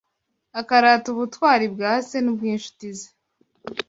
Akarata 0.59 1.07
ubutwari 1.13 1.65
bwa 1.73 1.91
se 2.07 2.17
n’ubw’inshuti 2.21 2.87
ze 2.97 3.07